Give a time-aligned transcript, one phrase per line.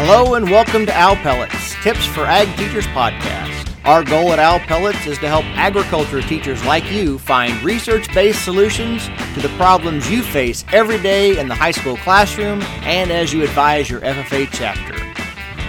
[0.00, 3.68] Hello and welcome to Owl Pellets, Tips for Ag Teachers podcast.
[3.84, 8.44] Our goal at Owl Pellets is to help agriculture teachers like you find research based
[8.44, 13.32] solutions to the problems you face every day in the high school classroom and as
[13.32, 15.02] you advise your FFA chapter.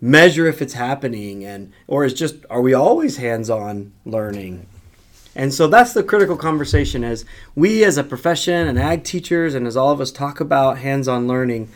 [0.00, 1.44] measure if it's happening?
[1.44, 4.66] And, or is just, are we always hands on learning?
[5.38, 9.68] And so that's the critical conversation as we as a profession and ag teachers and
[9.68, 11.68] as all of us talk about hands-on learning.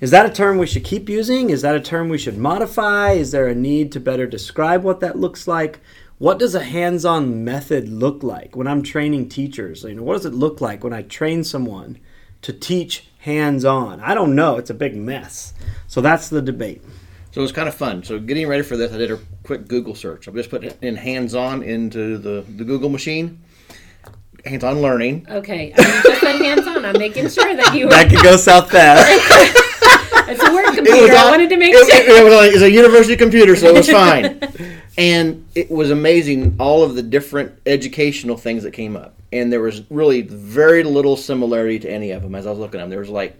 [0.00, 1.50] Is that a term we should keep using?
[1.50, 3.12] Is that a term we should modify?
[3.12, 5.80] Is there a need to better describe what that looks like?
[6.18, 9.82] What does a hands-on method look like when I'm training teachers?
[9.82, 11.98] You know, what does it look like when I train someone
[12.42, 13.98] to teach hands-on?
[14.00, 14.58] I don't know.
[14.58, 15.54] It's a big mess.
[15.88, 16.82] So that's the debate.
[17.32, 18.02] So it was kind of fun.
[18.04, 20.28] So getting ready for this, I did a quick Google search.
[20.28, 23.40] I just put in hands-on into the, the Google machine.
[24.44, 25.26] Hands-on learning.
[25.30, 26.84] Okay, I just said hands on.
[26.84, 27.90] I'm making sure that you were.
[27.96, 29.58] That could go south fast.
[30.28, 31.12] It's a work computer.
[31.12, 32.00] I on- wanted to make it, sure.
[32.00, 34.40] It, it was on- it was a university computer, so it was fine.
[34.98, 39.60] and it was amazing all of the different educational things that came up, and there
[39.60, 42.34] was really very little similarity to any of them.
[42.34, 43.36] As I was looking at them, there was like,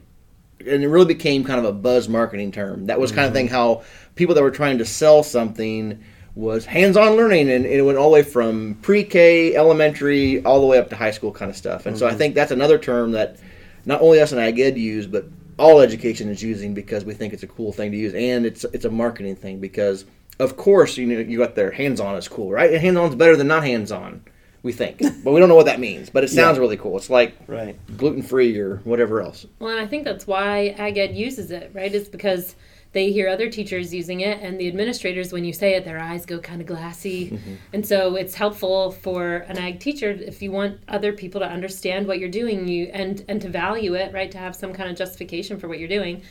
[0.66, 2.86] and it really became kind of a buzz marketing term.
[2.86, 3.34] That was kind of mm-hmm.
[3.34, 3.82] thing how
[4.14, 6.02] people that were trying to sell something
[6.34, 10.78] was hands-on learning, and it went all the way from pre-K, elementary, all the way
[10.78, 11.84] up to high school kind of stuff.
[11.86, 12.18] And so I mm-hmm.
[12.18, 13.36] think that's another term that
[13.84, 15.26] not only us in Ag Ed use, but
[15.58, 18.64] all education is using because we think it's a cool thing to use, and it's
[18.72, 20.04] it's a marketing thing because
[20.38, 22.80] of course you know you got their hands-on is cool, right?
[22.80, 24.24] Hands on is better than not hands-on,
[24.62, 26.08] we think, but we don't know what that means.
[26.10, 26.96] But it sounds really cool.
[26.96, 27.76] It's like right.
[27.96, 29.44] gluten-free or whatever else.
[29.58, 31.92] Well, and I think that's why Ag Ed uses it, right?
[31.92, 32.54] It's because
[32.92, 36.26] they hear other teachers using it, and the administrators, when you say it, their eyes
[36.26, 37.30] go kind of glassy.
[37.30, 37.54] Mm-hmm.
[37.72, 42.06] And so it's helpful for an ag teacher if you want other people to understand
[42.06, 44.30] what you're doing, you and and to value it, right?
[44.30, 46.22] To have some kind of justification for what you're doing.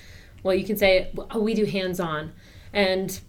[0.44, 2.32] Well, you can say, "Oh, we do hands-on,"
[2.74, 3.20] and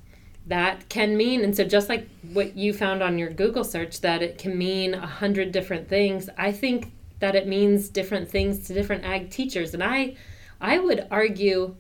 [0.47, 4.23] that can mean and so just like what you found on your google search that
[4.23, 8.75] it can mean a hundred different things i think that it means different things to
[8.75, 9.75] different ag teachers.
[9.75, 10.17] And i
[10.61, 11.77] i would argue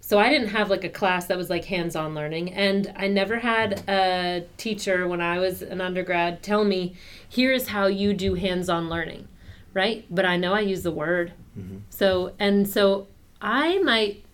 [0.00, 3.38] so i didn't have like a class that was like hands-on learning and i never
[3.38, 6.94] had a teacher when i was an undergrad tell me
[7.28, 9.28] here's how you do hands-on learning
[9.74, 10.04] right?
[10.10, 11.32] But i know i use the word.
[11.58, 11.78] Mm-hmm.
[11.90, 13.06] So and so
[13.40, 14.24] i might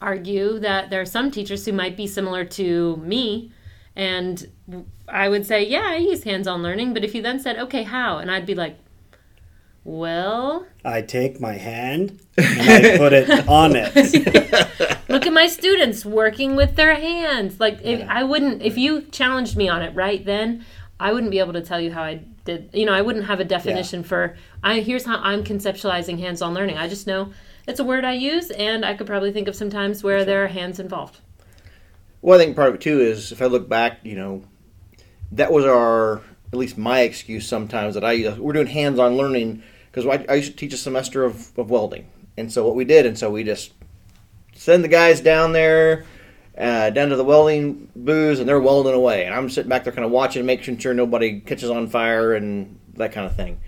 [0.00, 3.52] argue that there are some teachers who might be similar to me.
[3.96, 4.46] And
[5.08, 6.94] i would say yeah i use hands-on learning.
[6.94, 8.18] But if you then said okay how?
[8.18, 8.76] And i'd be like
[9.84, 13.94] well I take my hand and I put it on it.
[15.08, 17.58] look at my students working with their hands.
[17.58, 18.06] Like if Yeah.
[18.10, 20.64] i wouldn't if you challenged me on it right then
[21.00, 23.40] i wouldn't be able to tell you how i did you know i wouldn't have
[23.40, 26.76] a definition for i here's how i'm conceptualizing hands-on learning.
[26.76, 27.32] I just know
[27.68, 30.42] it's a word i use and i could probably think of some times where there
[30.44, 31.20] are hands involved
[32.20, 34.42] Well, I think part of it too is if I look back, you know,
[35.30, 36.20] that was our
[36.52, 38.38] at least my excuse sometimes that I use.
[38.38, 42.08] We're doing hands-on learning because I, I used to teach a semester of, of welding,
[42.36, 43.72] and so what we did, and so we just
[44.54, 46.04] send the guys down there
[46.56, 49.92] uh, down to the welding booths, and they're welding away, and I'm sitting back there
[49.92, 53.60] kind of watching, making sure nobody catches on fire and that kind of thing.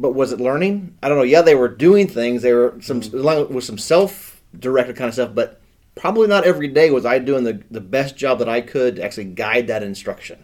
[0.00, 0.96] But was it learning?
[1.02, 1.24] I don't know.
[1.24, 2.40] Yeah, they were doing things.
[2.40, 3.18] They were some mm-hmm.
[3.18, 5.60] along with some self-directed kind of stuff, but
[5.94, 9.04] probably not every day was I doing the, the best job that I could to
[9.04, 10.42] actually guide that instruction.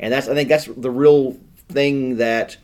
[0.00, 1.36] And that's I think that's the real
[1.68, 2.56] thing that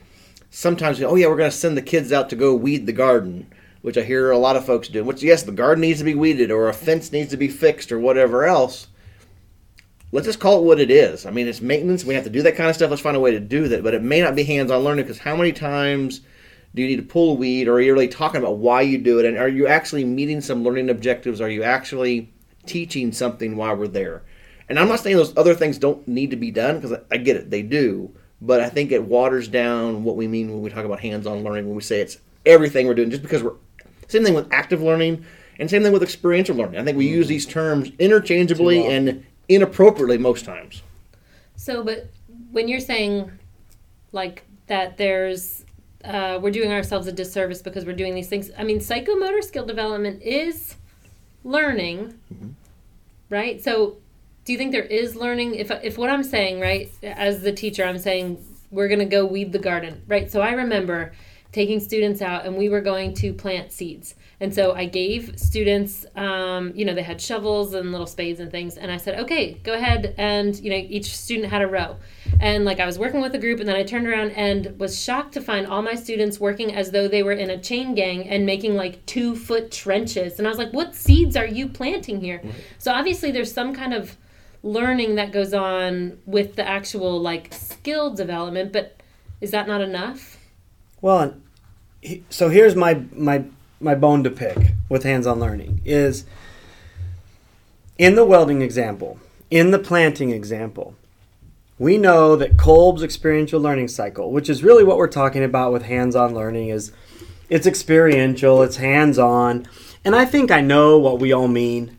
[0.49, 3.53] sometimes oh yeah we're going to send the kids out to go weed the garden,
[3.83, 5.05] which I hear a lot of folks do.
[5.05, 7.93] Which yes, the garden needs to be weeded or a fence needs to be fixed
[7.93, 8.89] or whatever else.
[10.15, 11.27] Let's just call it what it is.
[11.27, 12.05] I mean, it's maintenance.
[12.05, 12.89] We have to do that kind of stuff.
[12.89, 13.83] Let's find a way to do that.
[13.83, 16.21] But it may not be hands-on learning because how many times
[16.73, 18.97] do you need to pull a weed, or are you really talking about why you
[18.97, 21.41] do it, and are you actually meeting some learning objectives?
[21.41, 22.33] Are you actually
[22.65, 24.23] teaching something while we're there?
[24.69, 27.37] And I'm not saying those other things don't need to be done because I get
[27.37, 28.15] it, they do.
[28.41, 31.67] But I think it waters down what we mean when we talk about hands-on learning.
[31.67, 33.57] When we say it's everything we're doing, just because we're
[34.07, 35.25] same thing with active learning
[35.59, 36.79] and same thing with experiential learning.
[36.79, 37.17] I think we mm-hmm.
[37.17, 40.83] use these terms interchangeably and inappropriately most times.
[41.57, 42.11] So, but
[42.51, 43.31] when you're saying
[44.13, 45.65] like that, there's
[46.05, 48.51] uh, we're doing ourselves a disservice because we're doing these things.
[48.59, 50.77] I mean, psychomotor skill development is
[51.45, 52.51] learning, mm-hmm.
[53.31, 53.63] right?
[53.63, 53.97] So,
[54.45, 55.55] do you think there is learning?
[55.55, 59.53] If if what I'm saying, right, as the teacher, I'm saying we're gonna go weed
[59.53, 60.31] the garden, right?
[60.31, 61.13] So I remember
[61.53, 66.05] taking students out and we were going to plant seeds and so I gave students,
[66.17, 68.77] um, you know, they had shovels and little spades and things.
[68.77, 70.15] And I said, okay, go ahead.
[70.19, 71.97] And, you know, each student had a row.
[72.41, 75.01] And like I was working with a group and then I turned around and was
[75.01, 78.29] shocked to find all my students working as though they were in a chain gang
[78.29, 80.39] and making like two foot trenches.
[80.39, 82.39] And I was like, what seeds are you planting here?
[82.39, 82.51] Mm-hmm.
[82.79, 84.17] So obviously there's some kind of
[84.65, 89.01] learning that goes on with the actual like skill development, but
[89.41, 90.39] is that not enough?
[91.01, 91.35] Well,
[92.31, 93.45] so here's my my
[93.85, 96.25] my bone to pick with hands-on learning is
[97.99, 99.19] in the welding example,
[99.51, 100.97] in the planting example,
[101.79, 105.83] we know that Kolb's experiential learning cycle, which is really what we're talking about with
[105.83, 106.93] hands-on learning, is
[107.49, 109.67] it's experiential, it's hands-on,
[110.05, 111.97] and I think I know what we all mean.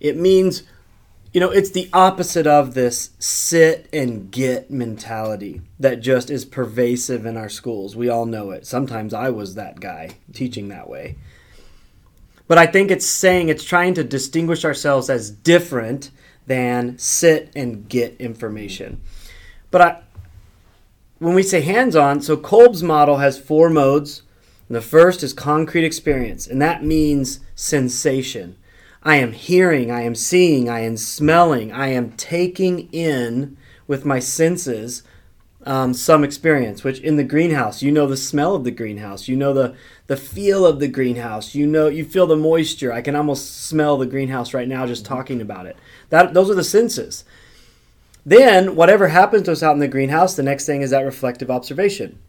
[0.00, 0.62] It means
[1.32, 7.24] you know, it's the opposite of this sit and get mentality that just is pervasive
[7.24, 7.96] in our schools.
[7.96, 8.66] We all know it.
[8.66, 11.16] Sometimes I was that guy teaching that way.
[12.48, 16.10] But I think it's saying it's trying to distinguish ourselves as different
[16.46, 19.00] than sit and get information.
[19.70, 20.02] But I,
[21.18, 24.22] when we say hands on, so Kolb's model has four modes.
[24.68, 28.56] The first is concrete experience, and that means sensation.
[29.04, 33.56] I am hearing, I am seeing, I am smelling, I am taking in
[33.86, 35.02] with my senses
[35.64, 36.84] um, some experience.
[36.84, 39.74] Which in the greenhouse, you know the smell of the greenhouse, you know the
[40.06, 42.92] the feel of the greenhouse, you know you feel the moisture.
[42.92, 45.76] I can almost smell the greenhouse right now just talking about it.
[46.10, 47.24] That those are the senses.
[48.24, 51.50] Then whatever happens to us out in the greenhouse, the next thing is that reflective
[51.50, 52.20] observation.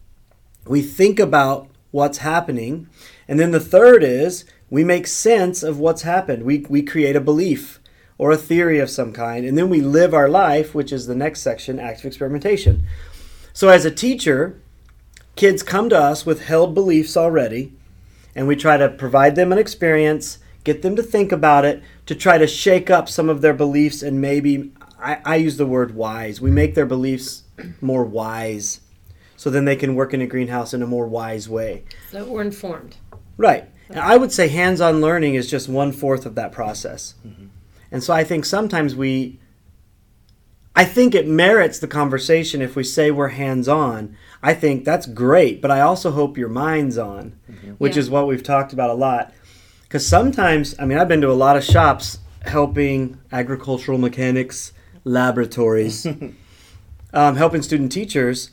[0.65, 2.89] We think about what's happening,
[3.27, 6.41] and then the third is we make sense of what's happened.
[6.41, 7.79] We, we create a belief
[8.17, 11.13] or a theory of some kind, and then we live our life, which is the
[11.13, 12.87] next section active experimentation.
[13.53, 14.59] So, as a teacher,
[15.35, 17.71] kids come to us with held beliefs already,
[18.33, 22.15] and we try to provide them an experience, get them to think about it, to
[22.15, 25.93] try to shake up some of their beliefs, and maybe I, I use the word
[25.93, 26.41] wise.
[26.41, 27.43] We make their beliefs
[27.79, 28.81] more wise
[29.37, 31.83] so then they can work in a greenhouse in a more wise way.
[32.09, 32.97] So we're informed.
[33.37, 33.69] Right.
[33.89, 37.15] And I would say hands on learning is just one fourth of that process.
[37.25, 37.47] Mm-hmm.
[37.91, 39.39] And so I think sometimes we,
[40.75, 44.17] I think it merits the conversation if we say we're hands on.
[44.41, 47.71] I think that's great, but I also hope your mind's on, mm-hmm.
[47.73, 47.99] which yeah.
[47.99, 49.33] is what we've talked about a lot.
[49.83, 54.73] Because sometimes, I mean, I've been to a lot of shops helping agricultural mechanics
[55.03, 56.05] laboratories,
[57.13, 58.49] um, helping student teachers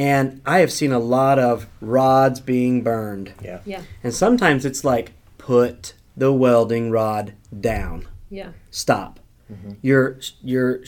[0.00, 3.34] and I have seen a lot of rods being burned.
[3.44, 3.60] Yeah.
[3.66, 3.82] Yeah.
[4.02, 8.08] And sometimes it's like put the welding rod down.
[8.30, 8.52] Yeah.
[8.70, 9.20] Stop.
[9.52, 9.72] Mm-hmm.
[9.82, 10.80] Your your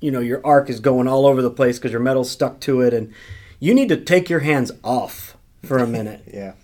[0.00, 2.80] you know your arc is going all over the place because your metal's stuck to
[2.80, 3.12] it, and
[3.60, 6.22] you need to take your hands off for a minute.
[6.32, 6.54] yeah.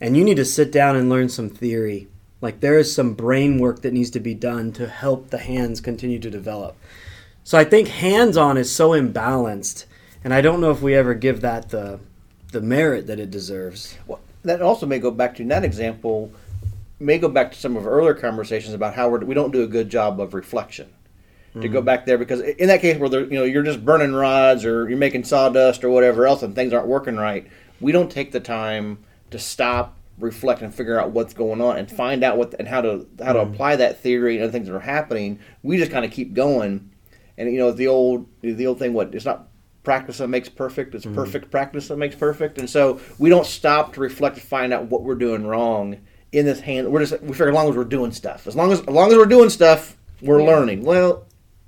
[0.00, 2.08] And you need to sit down and learn some theory.
[2.40, 5.82] Like there is some brain work that needs to be done to help the hands
[5.82, 6.78] continue to develop.
[7.44, 9.84] So I think hands on is so imbalanced
[10.24, 12.00] and I don't know if we ever give that the
[12.52, 13.96] the merit that it deserves.
[14.06, 16.32] Well, that also may go back to in that example,
[17.00, 19.62] may go back to some of our earlier conversations about how we're, we don't do
[19.62, 20.92] a good job of reflection.
[21.50, 21.60] Mm-hmm.
[21.60, 21.86] To go mm-hmm.
[21.86, 24.96] back there, because in that case where you know you're just burning rods or you're
[24.96, 27.46] making sawdust or whatever else, and things aren't working right,
[27.78, 31.90] we don't take the time to stop, reflect and figure out what's going on and
[31.90, 34.74] find out what and how to how to apply that theory and other things that
[34.74, 35.40] are happening.
[35.62, 36.90] We just kind of keep going,
[37.36, 38.94] and you know the old the old thing.
[38.94, 39.48] What it's not
[39.82, 40.94] practice that makes perfect.
[40.94, 41.14] It's mm-hmm.
[41.14, 42.58] perfect practice that makes perfect.
[42.58, 45.98] And so we don't stop to reflect to find out what we're doing wrong
[46.32, 46.90] in this hand.
[46.90, 49.10] We're just we figure as long as we're doing stuff, as long as as long
[49.10, 50.46] as we're doing stuff, we're Yeah.
[50.46, 50.84] learning.
[50.84, 51.26] Well,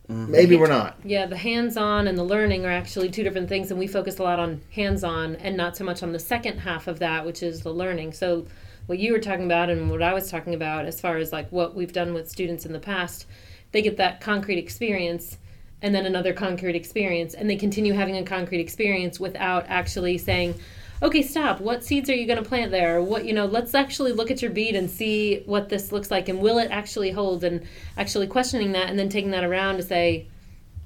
[0.09, 0.31] mm-hmm.
[0.31, 0.99] maybe we're not.
[1.05, 4.23] Yeah, the hands-on and the learning are actually two different things, and we focus a
[4.23, 7.61] lot on hands-on and not so much on the second half of that, which is
[7.61, 8.13] the learning.
[8.13, 8.47] So,
[8.87, 11.51] what you were talking about and what I was talking about, as far as like
[11.51, 13.27] what we've done with students in the past,
[13.73, 15.39] they get that concrete experience,
[15.85, 20.55] and then another concrete experience, and they continue having a concrete experience without actually saying.
[21.03, 21.61] Okay, stop.
[21.61, 23.03] What seeds are you going to plant there?
[23.03, 26.29] What, you know, let's actually look at your bead and see what this looks like
[26.31, 27.63] and will it actually hold and
[27.99, 30.29] actually questioning that and then taking that around to say,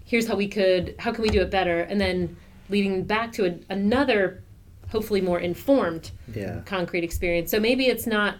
[0.04, 2.34] here's how we could how can we do it better and then
[2.70, 4.42] leading back to a, another
[4.90, 6.62] hopefully more informed Yeah.
[6.64, 8.36] concrete experience so maybe it's not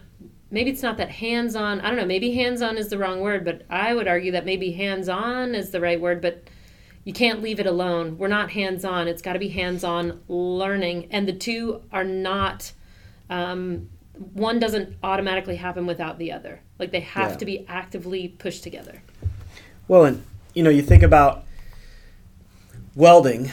[0.51, 3.63] maybe it's not that hands-on i don't know maybe hands-on is the wrong word but
[3.71, 6.43] i would argue that maybe hands-on is the right word but
[7.05, 11.27] you can't leave it alone we're not hands-on it's got to be hands-on learning and
[11.29, 12.73] the two are not
[13.31, 13.89] um,
[14.33, 17.37] one doesn't automatically happen without the other like they have Yeah.
[17.37, 19.03] to be actively pushed together
[19.87, 20.25] Well, and
[20.55, 21.45] you know, you think about
[22.97, 23.51] welding.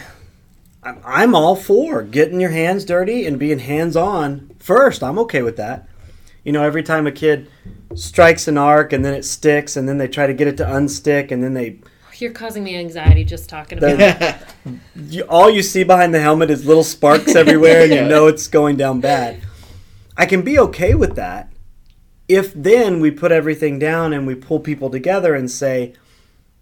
[0.81, 5.03] I'm, I'm all for getting your hands dirty and being hands on first.
[5.03, 5.87] I'm okay with that.
[6.45, 7.49] You know, every time a kid
[7.95, 10.63] strikes an arc and then it sticks and then they try to get it to
[10.63, 11.79] unstick and then they
[12.17, 14.37] you're causing me anxiety just talking about it.
[15.09, 18.47] you, all you see behind the helmet is little sparks everywhere and you know it's
[18.47, 19.41] going down bad.
[20.15, 21.51] I can be okay with that
[22.29, 25.93] if then we put everything down and we pull people together and say,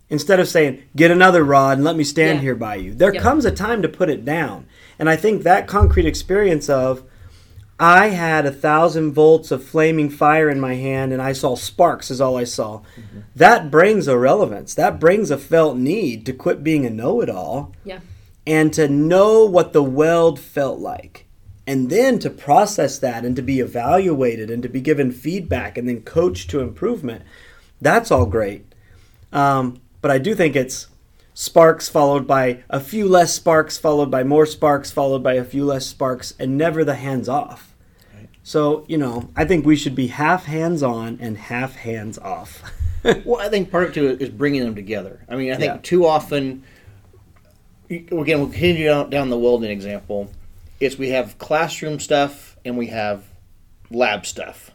[0.10, 2.42] instead of saying, get another rod and let me stand Yeah.
[2.42, 3.22] here by you, there Yep.
[3.22, 4.66] comes a time to put it down.
[5.00, 7.04] And I think that concrete experience of,
[7.80, 12.12] I had a thousand volts of flaming fire in my hand and I saw sparks,
[12.12, 12.82] is all I saw.
[13.36, 14.74] That brings a relevance.
[14.76, 18.00] That brings a felt need to quit being a know it all Yeah.
[18.46, 21.26] and to know what the weld felt like
[21.66, 25.88] and then to process that and to be evaluated and to be given feedback and
[25.88, 27.22] then coached to improvement
[27.82, 28.66] that's all great
[29.32, 30.88] um, but i do think it's
[31.34, 35.66] sparks followed by a few less sparks followed by more sparks followed by a few
[35.66, 37.76] less sparks and never the hands off
[38.44, 42.62] so you know i think we should be half hands on and half hands off
[43.26, 45.26] Well, I think part of it too is bringing them together.
[45.28, 45.80] I mean, I think Yeah.
[45.84, 46.64] too often,
[47.90, 50.32] again, we'll continue down, down the welding example.
[50.80, 53.26] Is we have classroom stuff and we have
[53.92, 54.72] lab stuff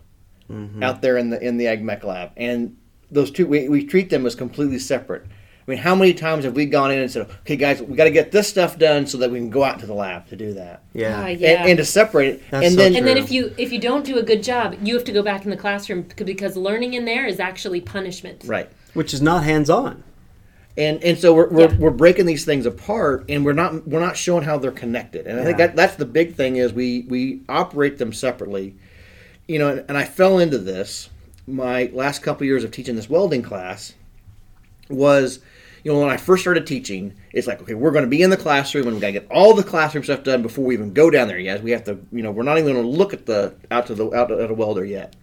[0.50, 0.82] mm-hmm.
[0.82, 2.76] out there in the in the ag mech lab, and
[3.10, 5.24] those two we, we treat them as completely separate.
[5.68, 8.04] I mean, how many times have we gone in and said, "Okay, guys, we got
[8.04, 10.36] to get this stuff done so that we can go out to the lab to
[10.36, 11.60] do that," yeah Ah, yeah.
[11.60, 13.78] and, and to separate it, That's and so then and then if you if you
[13.78, 16.94] don't do a good job, you have to go back in the classroom because learning
[16.94, 18.44] in there is actually punishment.
[18.46, 18.70] right.
[18.94, 20.02] which is not hands on
[20.78, 21.76] and and so we're, we're, Yeah.
[21.78, 25.38] we're breaking these things apart and we're not we're not showing how they're connected and
[25.38, 28.74] i think that that's the big thing is we we operate them separately
[29.46, 31.10] you know and, and i fell into this
[31.46, 33.92] my last couple years of teaching this welding class
[34.88, 35.40] was
[35.88, 38.30] you know when i first started teaching it's like okay we're going to be in
[38.30, 40.92] the classroom and we got to get all the classroom stuff done before we even
[40.92, 43.12] go down there yet we have to you know we're not even going to look
[43.12, 45.16] at the out to the out at a welder yet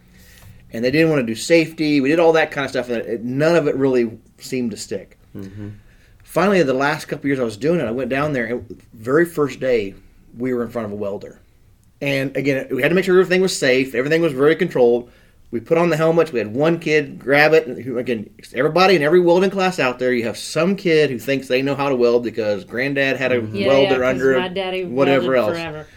[0.76, 2.02] and they didn't want to do safety.
[2.02, 4.78] We did all that kind of stuff, and it, none of it really seemed to
[4.78, 5.18] stick.
[5.34, 5.70] Mm-hmm.
[6.24, 9.26] Finally, the last couple years I was doing it, I went down there, and very
[9.26, 9.96] first day
[10.38, 11.40] we were in front of a welder,
[12.02, 15.10] and again we had to make sure everything was safe, everything was very controlled.
[15.56, 16.34] We put on the helmets.
[16.34, 17.66] We had one kid grab it.
[17.66, 21.48] And again, everybody in every welding class out there, you have some kid who thinks
[21.48, 23.56] they know how to weld because granddad had a mm-hmm.
[23.56, 25.88] Yeah, welder yeah, 'cause under my daddy whatever else Forever.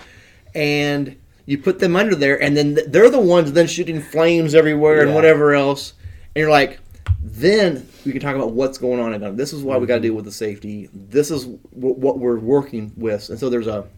[0.55, 5.03] and you put them under there, and then they're the ones then shooting flames everywhere
[5.03, 5.95] and whatever else.
[6.37, 6.79] And you're like,
[7.21, 9.13] then we can talk about what's going on.
[9.13, 10.03] And this is why we got to mm-hmm.
[10.05, 10.89] deal with the safety.
[10.95, 13.29] This is w- what we're working with.
[13.29, 13.89] And so there's a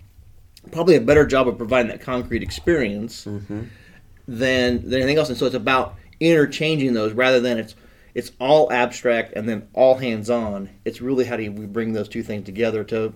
[0.72, 3.64] probably a better job of providing that concrete experience mm-hmm.
[4.30, 5.28] Than than anything else.
[5.28, 7.74] And so it's about interchanging those rather than it's
[8.14, 10.70] it's all abstract and then all hands on.
[10.84, 13.12] It's really how do we bring those two things together to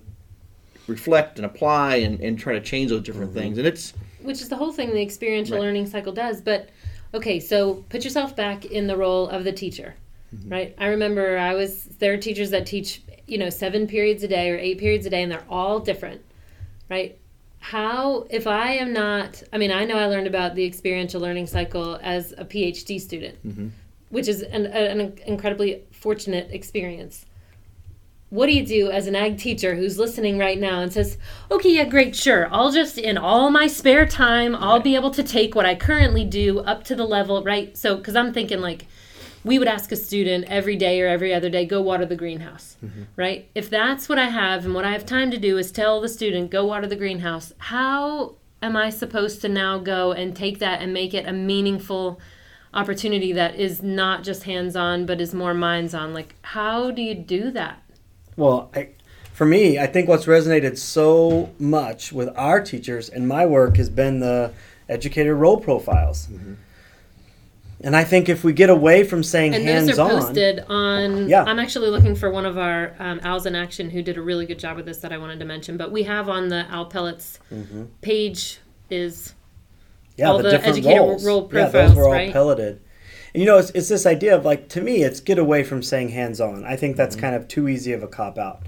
[0.87, 3.57] reflect and apply and, and try to change those different things.
[3.59, 5.63] And it's which is the whole thing the experiential Right.
[5.65, 6.71] learning cycle does but
[7.13, 9.95] okay so put yourself back in the role of the teacher
[10.35, 10.49] Mm-hmm.
[10.49, 14.29] right i remember i was there are teachers that teach you know seven periods a
[14.29, 16.23] day or eight periods a day and they're all different
[16.91, 17.17] right
[17.73, 21.47] how if i am not i mean i know i learned about the experiential learning
[21.47, 23.69] cycle as a phd student Mm-hmm.
[24.11, 27.25] which is an, an incredibly fortunate experience
[28.29, 31.19] what do you do as an ag teacher who's listening right now and says,
[31.53, 32.49] okay, yeah, great, sure.
[32.53, 36.25] I'll just, in all my spare time, I'll be able to take what I currently
[36.25, 37.77] do up to the level, right?
[37.79, 38.87] So, because I'm thinking like,
[39.45, 42.77] we would ask a student every day or every other day, go water the greenhouse,
[42.85, 43.03] mm-hmm.
[43.15, 43.49] right?
[43.55, 46.09] If that's what I have and what I have time to do is tell the
[46.09, 50.81] student, go water the greenhouse, how am I supposed to now go and take that
[50.81, 52.19] and make it a meaningful
[52.73, 56.15] opportunity that is not just hands on, but is more minds on?
[56.15, 57.83] Like, how do you do that?
[58.37, 58.91] Well, I,
[59.33, 63.91] for me, I think what's resonated so much with our teachers and my work has
[63.91, 64.53] been the
[64.89, 66.29] educator role profiles.
[66.29, 66.55] Mm-hmm.
[67.85, 70.61] And I think if we get away from saying And hands those are on, posted
[70.69, 71.29] on.
[71.29, 71.45] Yeah.
[71.45, 74.47] I'm actually looking for one of our um, Owls in Action who did a really
[74.47, 75.77] good job with this that I wanted to mention.
[75.77, 77.39] But we have on the Owl Pellets
[78.01, 78.59] page
[78.91, 79.35] is
[80.17, 81.27] yeah, all the, the different educator roles.
[81.27, 82.33] role yeah, those profiles, were all right?
[82.33, 82.81] pelleted.
[83.35, 85.83] And you know, it's, it's this idea of like to me, it's get away from
[85.83, 86.65] saying hands on.
[86.65, 86.99] I think Mm-hmm.
[86.99, 88.63] that's kind of too easy of a cop out.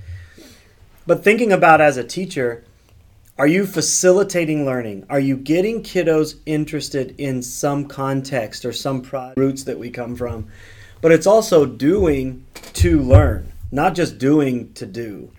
[1.06, 2.64] But thinking about as a teacher,
[3.38, 5.04] are you facilitating learning?
[5.10, 10.16] Are you getting kiddos interested in some context or some pro- roots that we come
[10.16, 10.48] from?
[11.02, 15.30] But it's also doing to learn, not just doing to do.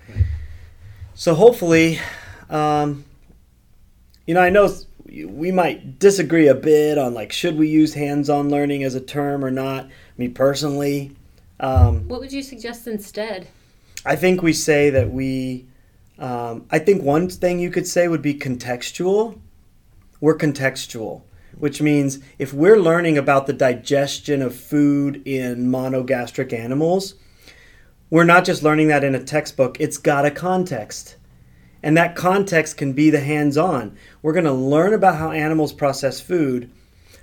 [1.15, 1.99] So hopefully,
[2.49, 3.03] um,
[4.27, 4.71] you know, I know
[5.07, 9.43] we might disagree a bit on like should we use hands-on learning as a term
[9.43, 9.89] or not.
[10.17, 11.15] Me personally,
[11.59, 13.47] um, what would you suggest instead?
[14.05, 15.65] I think we say that we.
[16.19, 19.39] Um, I think one thing you could say would be contextual.
[20.19, 21.21] We're contextual,
[21.57, 27.15] which means if we're learning about the digestion of food in monogastric animals,
[28.09, 31.17] we're not just learning that in a textbook, it's got a context.
[31.83, 33.97] And that context can be the hands on.
[34.21, 36.71] We're going to learn about how animals process food,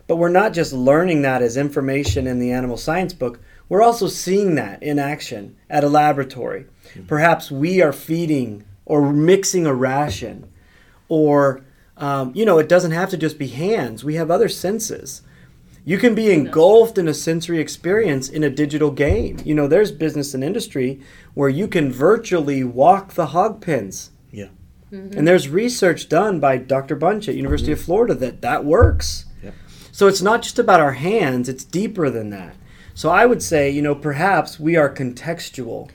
[0.07, 3.41] but we're not just learning that as information in the animal science book.
[3.69, 6.67] We're also seeing that in action at a laboratory.
[7.09, 10.51] Perhaps we are feeding or mixing a ration,
[11.09, 11.63] or,
[11.97, 14.05] um, you know, it doesn't have to just be hands.
[14.05, 15.23] We have other senses.
[15.87, 19.39] You can be engulfed in a sensory experience in a digital game.
[19.45, 21.01] You know, there's business and industry
[21.35, 24.11] where you can virtually walk the hog pens.
[24.31, 24.49] Yeah.
[24.91, 26.97] And there's research done by Dr.
[26.97, 29.27] Bunch at University of Florida that that works.
[29.43, 29.55] Yep.
[29.93, 32.57] So it's not just about our hands, it's deeper than that.
[32.95, 35.91] So I would say, you know, perhaps we are contextual.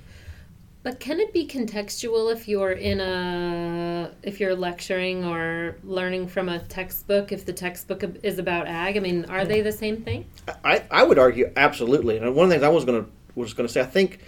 [0.81, 6.47] But can it be contextual if you're in a if you're lecturing or learning from
[6.47, 7.33] a textbook?
[7.33, 10.25] If the textbook is about ag, I mean, are they the same thing?
[10.63, 12.17] I, I would argue absolutely.
[12.17, 14.19] And one of the things I was going to was going to say, I think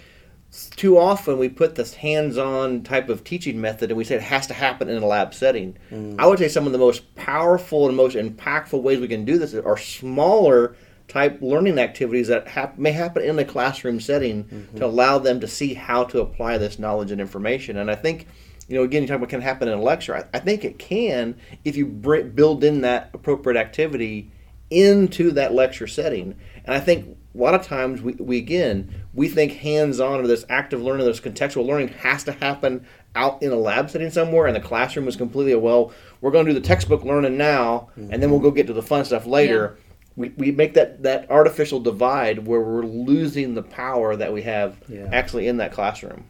[0.76, 4.46] too often we put this hands-on type of teaching method and we say it has
[4.48, 5.78] to happen in a lab setting.
[5.90, 6.16] Mm.
[6.18, 9.38] I would say some of the most powerful and most impactful ways we can do
[9.38, 10.76] this are smaller
[11.12, 14.76] type learning activities that hap- may happen in a classroom setting mm-hmm.
[14.78, 17.76] to allow them to see how to apply this knowledge and information.
[17.76, 18.26] And I think,
[18.66, 20.16] you know, again, you talk about can happen in a lecture.
[20.16, 24.30] I, I think it can if you br- build in that appropriate activity
[24.70, 26.34] into that lecture setting.
[26.64, 30.46] And I think a lot of times we, we again we think hands-on or this
[30.48, 34.56] active learning, this contextual learning has to happen out in a lab setting somewhere, and
[34.56, 35.92] the classroom is completely well.
[36.22, 38.48] We're going to do the textbook learning now, and then we'll mm-hmm.
[38.48, 39.76] go get to the fun stuff later.
[40.16, 44.76] We, we make that, that artificial divide where we're losing the power that we have
[44.88, 45.08] Yeah.
[45.12, 46.24] actually in that classroom.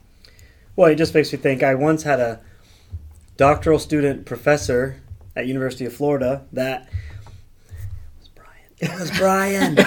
[0.77, 1.63] Well, it just makes me think.
[1.63, 2.41] I once had a
[3.37, 5.01] doctoral student professor
[5.35, 6.89] at University of Florida that
[7.69, 8.59] it was Brian.
[8.79, 9.79] It was Brian.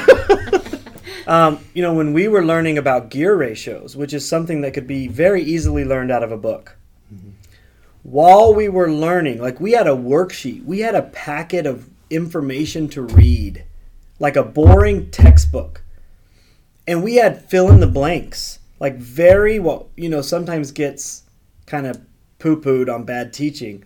[1.27, 4.88] um, you know, when we were learning about gear ratios, which is something that could
[4.88, 6.75] be very easily learned out of a book.
[8.03, 12.88] While we were learning, like we had a worksheet, we had a packet of information
[12.89, 13.63] to read,
[14.19, 15.84] like a boring textbook.
[16.88, 21.23] And we had fill in the blanks, like very what you know sometimes gets
[21.65, 22.01] kind of
[22.39, 23.84] poo pooed on bad teaching.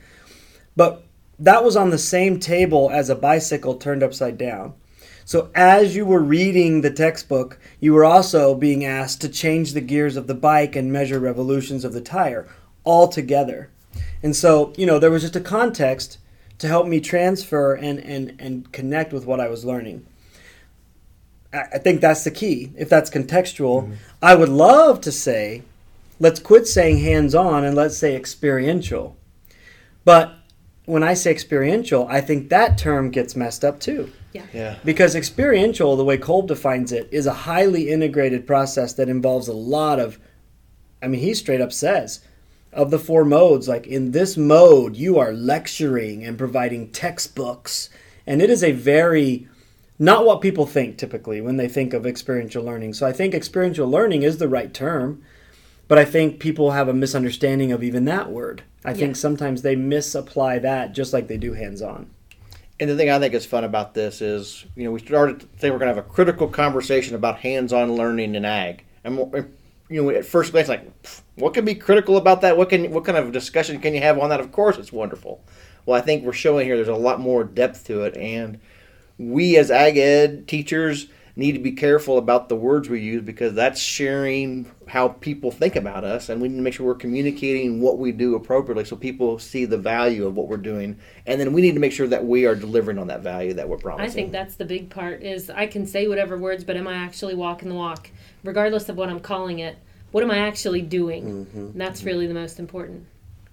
[0.75, 1.05] But
[1.39, 4.73] that was on the same table as a bicycle turned upside down.
[5.23, 9.81] So as you were reading the textbook, you were also being asked to change the
[9.81, 12.47] gears of the bike and measure revolutions of the tire
[12.83, 13.69] all together.
[14.23, 16.17] And so, you know, there was just a context
[16.57, 20.05] to help me transfer and, and, and connect with what I was learning.
[21.53, 22.71] I I think that's the key.
[22.77, 25.63] If that's contextual, I would love to say,
[26.19, 29.17] let's quit saying hands on and let's say experiential.
[30.05, 30.33] But
[30.85, 34.11] when I say experiential, I think that term gets messed up too.
[34.33, 34.45] Yeah.
[34.53, 34.77] Yeah.
[34.83, 39.53] Because experiential, the way Kolb defines it, is a highly integrated process that involves a
[39.53, 40.19] lot of,
[41.01, 42.21] I mean, he straight up says,
[42.71, 47.89] of the four modes, like in this mode, you are lecturing and providing textbooks.
[48.27, 49.47] And it is a very,
[49.99, 52.93] not what people think typically when they think of experiential learning.
[52.93, 55.21] So I think experiential learning is the right term,
[55.89, 58.61] But I think people have a misunderstanding of even that word.
[58.85, 58.97] I Yeah.
[58.97, 62.05] think sometimes they misapply that just like they do hands on.
[62.79, 65.47] And the thing I think is fun about this is, you know, we started to
[65.57, 69.17] say we're going to have a critical conversation about hands-on learning in ag, and
[69.89, 70.83] you know, at first glance, like,
[71.35, 72.55] what can be critical about that?
[72.55, 74.39] What can, what kind of discussion can you have on that?
[74.39, 75.43] Of course, it's wonderful.
[75.87, 78.59] Well, I think we're showing here there's a lot more depth to it, and
[79.19, 83.53] we as ag ed teachers need to be careful about the words we use because
[83.53, 87.79] that's sharing how people think about us and we need to make sure we're communicating
[87.79, 91.53] what we do appropriately so people see the value of what we're doing and then
[91.53, 94.09] we need to make sure that we are delivering on that value that we're promising
[94.09, 96.95] I think that's the big part is I can say whatever words, but am I
[96.95, 98.09] actually walking the walk?
[98.43, 99.77] Regardless of what I'm calling it,
[100.11, 101.45] what am I actually doing?
[101.45, 101.57] Mm-hmm.
[101.57, 103.05] And that's really the most important.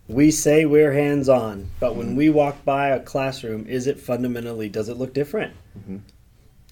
[0.08, 4.68] We say we're hands on, but when we walk by a classroom, is it fundamentally,
[4.68, 5.52] does it look different?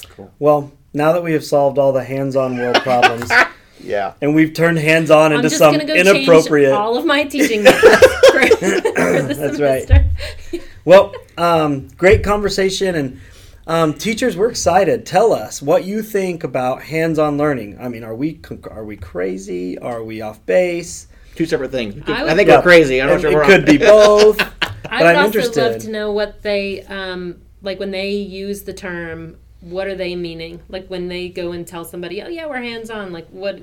[0.09, 0.33] Cool.
[0.39, 3.31] Well, now that we have solved all the hands on world problems
[3.81, 6.73] yeah and we've turned hands on into just some go inappropriate.
[6.73, 10.63] all of my teaching methods for, for the That's right.
[10.87, 13.21] Well, um, great conversation, and
[13.67, 15.07] um, teachers, we're excited.
[15.07, 17.79] Tell us what you think about hands-on learning.
[17.81, 18.39] I mean, are we
[18.71, 19.79] are we crazy?
[19.79, 21.07] Are we off base?
[21.35, 22.57] Two separate things I would- I think Yeah.
[22.57, 23.21] we're crazy I don't know.
[23.23, 24.41] sure it we're It could on- be both.
[24.41, 25.63] I But would I'm also interested.
[25.63, 29.37] love to know what they um, like when they use the term.
[29.61, 30.61] What are they meaning?
[30.69, 33.61] Like when they go and tell somebody, "Oh yeah, we're hands on." Like what?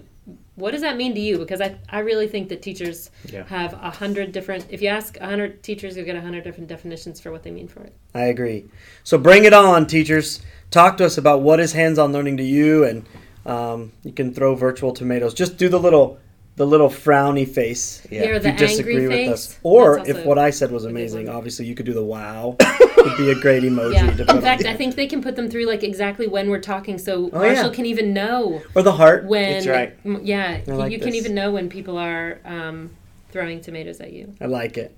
[0.56, 1.38] What does that mean to you?
[1.38, 3.44] Because I, I really think that teachers Yeah.
[3.48, 4.66] have a hundred different.
[4.70, 7.52] If you ask a hundred teachers, you'll get a hundred different definitions for what they
[7.52, 7.94] mean for it.
[8.16, 8.66] I agree.
[9.04, 10.42] So bring it on, teachers.
[10.72, 13.06] Talk to us about what is hands-on learning to you, and
[13.46, 15.34] um, you can throw virtual tomatoes.
[15.36, 16.18] Just do the little
[16.62, 18.22] the little frowny face Yeah.
[18.22, 19.30] If you disagree with face.
[19.32, 19.60] us.
[19.64, 22.56] Or if what I said was amazing, obviously you could do the wow.
[22.98, 24.12] would be a great emoji Yeah.
[24.16, 24.66] to put In fact.
[24.66, 27.70] I think they can put them through like exactly when we're talking, so Oh, Marshall
[27.70, 27.74] yeah.
[27.74, 29.26] can even know Or the heart.
[29.26, 29.54] when.
[29.54, 29.98] That's right.
[30.24, 32.92] Yeah, like you can even know when people are um,
[33.32, 34.32] throwing tomatoes at you.
[34.40, 34.96] I like it.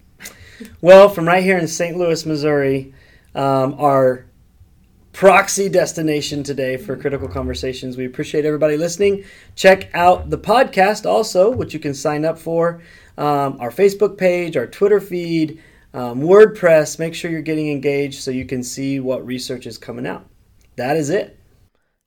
[0.82, 1.95] Well, from right here in St.
[1.97, 2.93] Louis, Missouri,
[3.36, 4.26] um, our
[5.13, 7.95] proxy destination today for critical conversations.
[7.95, 9.23] We appreciate everybody listening.
[9.56, 12.82] Check out the podcast also, which you can sign up for.
[13.17, 15.62] Um, our Facebook page, our Twitter feed,
[15.93, 16.97] um, WordPress.
[16.97, 20.26] Make sure you're getting engaged so you can see what research is coming out.
[20.76, 21.39] That is it.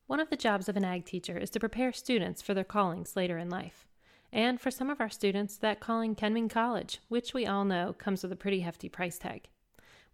[0.09, 3.17] One of the jobs of an ag teacher is to prepare students for their callings
[3.17, 3.87] later in life.
[4.33, 7.95] And for some of our students, that calling can mean college, which we all know
[7.97, 9.49] comes with a pretty hefty price tag.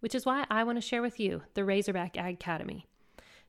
[0.03, 2.85] Which is why I want to share with you the Razorback Ag Academy.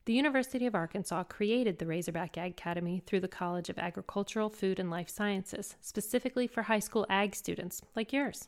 [0.05, 4.79] The University of Arkansas created the Razorback Ag Academy through the College of Agricultural, Food,
[4.79, 8.47] and Life Sciences, specifically for high school ag students like yours.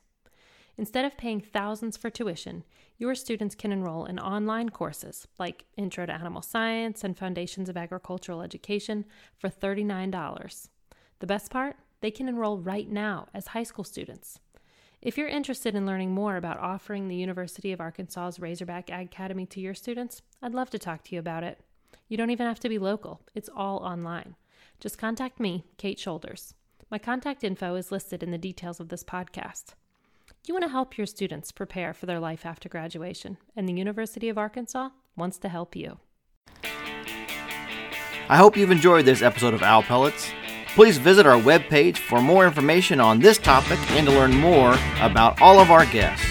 [0.79, 2.62] Instead of paying thousands for tuition,
[2.97, 7.77] your students can enroll in online courses like Intro to Animal Science and Foundations of
[7.77, 9.05] Agricultural Education
[9.37, 10.69] for $39.
[11.19, 11.75] The best part?
[12.03, 14.38] They can enroll right now as high school students.
[15.07, 19.47] If you're interested in learning more about offering the University of Arkansas's Razorback Ag Academy
[19.47, 21.61] to your students, I'd love to talk to you about it.
[22.09, 24.35] You don't even have to be local, it's all online.
[24.81, 26.55] Just contact me, Kate Shoulders.
[26.90, 29.75] My contact info is listed in the details of this podcast.
[30.45, 34.29] You want to help your students prepare for their life after graduation, and the University
[34.29, 36.01] of Arkansas wants to help you.
[38.29, 40.33] I hope you've enjoyed this episode of Owl Pellets.
[40.77, 45.41] Please visit our webpage for more information on this topic and to learn more about
[45.41, 46.23] all of our guests.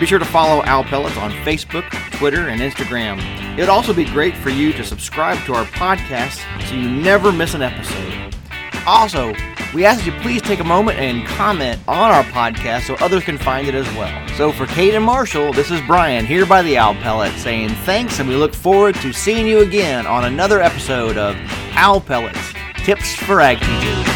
[0.00, 3.20] Be sure to follow Owl Pellets on Facebook, Twitter, and Instagram.
[3.56, 7.30] It would also be great for you to subscribe to our podcast so you never
[7.30, 8.34] miss an episode.
[8.88, 9.32] Also,
[9.72, 13.22] we ask that you please take a moment and comment on our podcast so others
[13.22, 14.28] can find it as well.
[14.30, 18.18] So for Kate and Marshall, this is Brian here by the Owl Pellet saying thanks
[18.18, 21.36] and we look forward to seeing you again on another episode of
[21.76, 22.49] Owl Pellets
[22.84, 24.09] Tips for Ag Teachers.